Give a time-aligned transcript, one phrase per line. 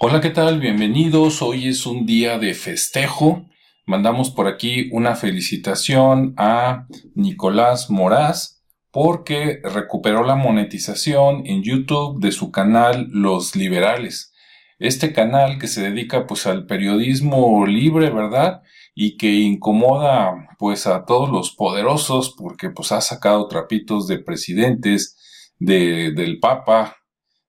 [0.00, 0.60] Hola, ¿qué tal?
[0.60, 1.42] Bienvenidos.
[1.42, 3.48] Hoy es un día de festejo.
[3.84, 6.86] Mandamos por aquí una felicitación a
[7.16, 14.32] Nicolás Moraz porque recuperó la monetización en YouTube de su canal Los Liberales.
[14.78, 18.62] Este canal que se dedica pues al periodismo libre, ¿verdad?
[18.94, 25.16] Y que incomoda pues a todos los poderosos porque pues ha sacado trapitos de presidentes,
[25.58, 26.98] de, del Papa,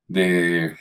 [0.07, 0.73] de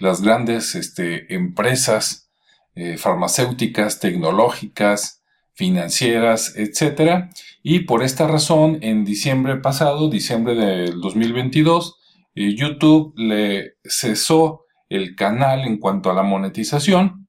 [0.00, 2.30] las grandes este, empresas
[2.74, 5.22] eh, farmacéuticas, tecnológicas,
[5.54, 7.30] financieras, etc.
[7.62, 11.96] Y por esta razón, en diciembre pasado, diciembre del 2022,
[12.34, 17.28] eh, YouTube le cesó el canal en cuanto a la monetización,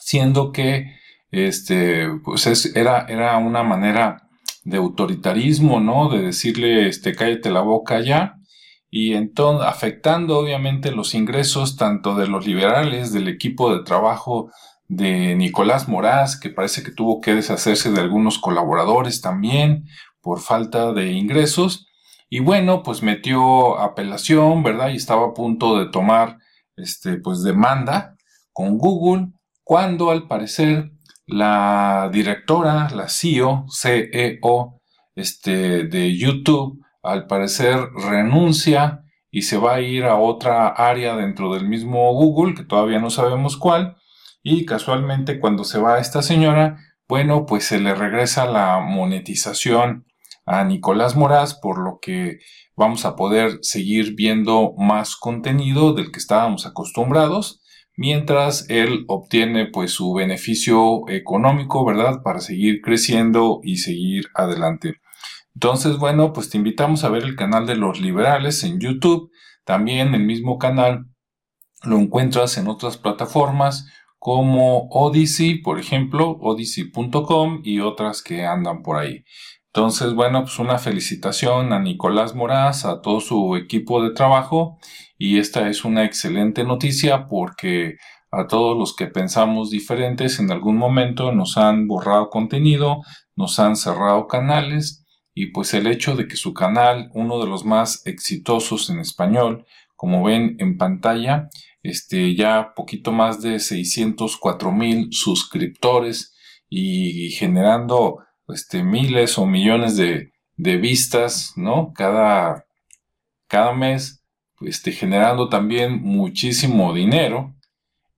[0.00, 0.96] siendo que
[1.30, 4.28] este, pues era, era una manera
[4.64, 6.08] de autoritarismo, ¿no?
[6.08, 8.39] De decirle, este, cállate la boca ya,
[8.90, 14.50] y entonces afectando obviamente los ingresos tanto de los liberales, del equipo de trabajo
[14.88, 19.84] de Nicolás Moraz, que parece que tuvo que deshacerse de algunos colaboradores también
[20.20, 21.86] por falta de ingresos.
[22.28, 24.90] Y bueno, pues metió apelación, ¿verdad?
[24.90, 26.38] Y estaba a punto de tomar,
[26.76, 28.16] este, pues demanda
[28.52, 29.28] con Google,
[29.62, 30.90] cuando al parecer
[31.26, 34.80] la directora, la CEO, CEO,
[35.14, 41.54] este, de YouTube, al parecer renuncia y se va a ir a otra área dentro
[41.54, 43.96] del mismo Google, que todavía no sabemos cuál,
[44.42, 50.06] y casualmente cuando se va esta señora, bueno, pues se le regresa la monetización
[50.46, 52.38] a Nicolás Moraz, por lo que
[52.76, 57.62] vamos a poder seguir viendo más contenido del que estábamos acostumbrados,
[57.96, 62.22] mientras él obtiene pues su beneficio económico, ¿verdad?
[62.24, 64.94] Para seguir creciendo y seguir adelante.
[65.54, 69.30] Entonces, bueno, pues te invitamos a ver el canal de los liberales en YouTube.
[69.64, 71.06] También el mismo canal
[71.82, 73.86] lo encuentras en otras plataformas
[74.18, 79.24] como Odyssey, por ejemplo, odyssey.com y otras que andan por ahí.
[79.72, 84.78] Entonces, bueno, pues una felicitación a Nicolás Moraz, a todo su equipo de trabajo
[85.16, 87.96] y esta es una excelente noticia porque
[88.32, 93.02] a todos los que pensamos diferentes en algún momento nos han borrado contenido,
[93.36, 94.99] nos han cerrado canales
[95.42, 99.64] y pues el hecho de que su canal, uno de los más exitosos en español,
[99.96, 101.48] como ven en pantalla,
[101.82, 106.36] este, ya poquito más de 604 mil suscriptores
[106.68, 108.18] y, generando
[108.48, 111.94] este, miles o millones de, de vistas, ¿no?
[111.94, 112.66] Cada,
[113.46, 114.22] cada mes,
[114.60, 117.54] este, generando también muchísimo dinero,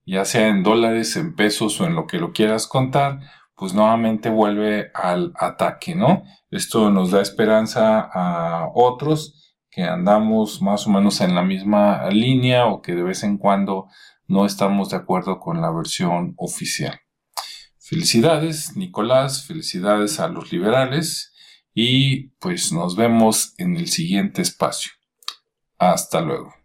[0.05, 3.21] ya sea en dólares, en pesos o en lo que lo quieras contar,
[3.63, 6.23] pues nuevamente vuelve al ataque, ¿no?
[6.51, 12.65] Esto nos da esperanza a otros que andamos más o menos en la misma línea
[12.65, 13.87] o que de vez en cuando
[14.27, 16.99] no estamos de acuerdo con la versión oficial.
[17.79, 21.33] Felicidades, Nicolás, felicidades a los liberales
[21.73, 24.91] y pues nos vemos en el siguiente espacio.
[25.77, 26.62] Hasta luego.